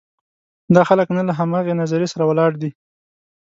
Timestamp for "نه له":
1.17-1.33